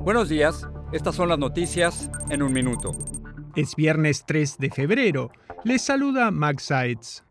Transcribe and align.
Buenos 0.00 0.30
días, 0.30 0.66
estas 0.92 1.14
son 1.14 1.28
las 1.28 1.38
noticias 1.38 2.10
en 2.30 2.42
un 2.42 2.54
minuto. 2.54 2.92
Es 3.54 3.76
viernes 3.76 4.24
3 4.26 4.56
de 4.56 4.70
febrero. 4.70 5.30
Les 5.62 5.82
saluda 5.82 6.30
Max 6.30 6.62
Sides. 6.64 7.22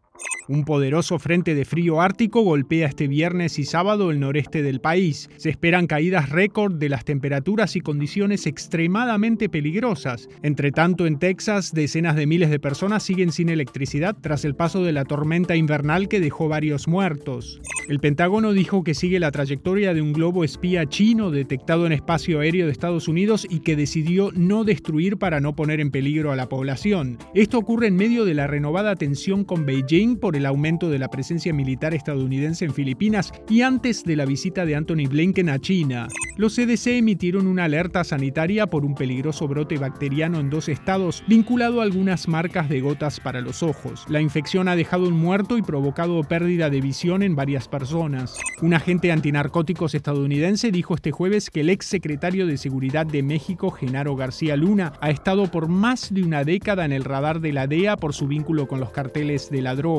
Un 0.50 0.66
poderoso 0.66 1.20
frente 1.20 1.54
de 1.54 1.64
frío 1.64 2.02
ártico 2.02 2.42
golpea 2.42 2.88
este 2.88 3.08
viernes 3.08 3.60
y 3.60 3.66
sábado 3.66 4.10
el 4.10 4.20
noreste 4.20 4.64
del 4.64 4.82
país. 4.82 5.30
Se 5.38 5.52
esperan 5.52 5.86
caídas 5.86 6.30
récord 6.30 6.74
de 6.74 6.90
las 6.90 7.06
temperaturas 7.06 7.76
y 7.76 7.82
condiciones 7.82 8.48
extremadamente 8.48 9.48
peligrosas. 9.48 10.28
Entre 10.42 10.72
tanto, 10.72 11.06
en 11.06 11.20
Texas, 11.20 11.72
decenas 11.72 12.16
de 12.16 12.26
miles 12.26 12.50
de 12.50 12.60
personas 12.60 13.04
siguen 13.04 13.32
sin 13.32 13.50
electricidad 13.50 14.18
tras 14.20 14.44
el 14.44 14.56
paso 14.56 14.84
de 14.84 14.92
la 14.92 15.06
tormenta 15.06 15.56
invernal 15.56 16.08
que 16.08 16.20
dejó 16.20 16.48
varios 16.48 16.88
muertos. 16.88 17.62
El 17.88 18.00
Pentágono 18.00 18.52
dijo 18.52 18.84
que 18.84 18.96
sigue 18.96 19.20
la 19.20 19.32
trayectoria 19.32 19.94
de 19.94 20.02
un 20.02 20.14
globo 20.14 20.44
espía 20.44 20.88
chino 20.88 21.30
detectado 21.30 21.86
en 21.86 21.92
espacio 21.92 22.40
aéreo 22.40 22.66
de 22.66 22.72
Estados 22.72 23.08
Unidos 23.08 23.46
y 23.48 23.60
que 23.60 23.76
decidió 23.76 24.32
no 24.34 24.64
destruir 24.64 25.18
para 25.18 25.40
no 25.42 25.56
poner 25.56 25.80
en 25.80 25.92
peligro 25.92 26.32
a 26.32 26.36
la 26.36 26.50
población. 26.50 27.20
Esto 27.36 27.60
ocurre 27.60 27.86
en 27.88 27.96
medio 27.96 28.26
de 28.26 28.34
la 28.34 28.48
renovada 28.48 28.96
tensión 28.96 29.44
con 29.44 29.68
Beijing 29.68 30.09
por 30.18 30.36
el 30.36 30.46
aumento 30.46 30.90
de 30.90 31.00
la 31.00 31.10
presencia 31.10 31.54
militar 31.54 31.94
estadounidense 31.94 32.66
en 32.66 32.74
Filipinas 32.74 33.32
y 33.50 33.62
antes 33.62 34.04
de 34.04 34.16
la 34.16 34.26
visita 34.26 34.66
de 34.66 34.76
Anthony 34.76 35.08
Blinken 35.10 35.50
a 35.50 35.60
China. 35.60 36.08
Los 36.38 36.56
CDC 36.56 36.88
emitieron 36.88 37.48
una 37.48 37.66
alerta 37.66 38.04
sanitaria 38.06 38.68
por 38.68 38.86
un 38.86 38.96
peligroso 38.96 39.48
brote 39.48 39.78
bacteriano 39.78 40.40
en 40.40 40.50
dos 40.50 40.70
estados 40.70 41.22
vinculado 41.28 41.82
a 41.82 41.84
algunas 41.84 42.30
marcas 42.30 42.70
de 42.70 42.80
gotas 42.80 43.20
para 43.20 43.42
los 43.42 43.62
ojos. 43.62 44.06
La 44.08 44.22
infección 44.22 44.70
ha 44.70 44.78
dejado 44.78 45.08
un 45.10 45.18
muerto 45.18 45.58
y 45.58 45.62
provocado 45.62 46.24
pérdida 46.24 46.70
de 46.70 46.80
visión 46.80 47.24
en 47.24 47.36
varias 47.36 47.68
personas. 47.68 48.38
Un 48.62 48.74
agente 48.74 49.12
antinarcóticos 49.12 49.96
estadounidense 49.96 50.72
dijo 50.72 50.96
este 50.96 51.12
jueves 51.12 51.50
que 51.50 51.60
el 51.60 51.70
ex 51.70 51.86
secretario 51.86 52.48
de 52.48 52.58
Seguridad 52.58 53.06
de 53.06 53.22
México, 53.22 53.70
Genaro 53.70 54.16
García 54.16 54.56
Luna, 54.56 54.94
ha 55.02 55.10
estado 55.10 55.52
por 55.52 55.68
más 55.68 56.14
de 56.14 56.24
una 56.24 56.46
década 56.46 56.86
en 56.86 56.94
el 56.94 57.04
radar 57.04 57.42
de 57.42 57.52
la 57.52 57.68
DEA 57.68 57.98
por 57.98 58.14
su 58.14 58.28
vínculo 58.28 58.68
con 58.68 58.80
los 58.80 58.92
carteles 58.92 59.50
de 59.50 59.62
la 59.62 59.76
droga. 59.76 59.99